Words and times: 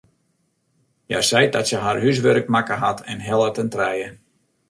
Hja 1.09 1.19
seit 1.27 1.53
dat 1.57 1.69
se 1.71 1.81
har 1.83 2.01
húswurk 2.05 2.47
makke 2.57 2.77
hat 2.87 2.99
en 3.13 3.23
hellet 3.27 3.61
in 3.65 3.71
trije. 3.77 4.09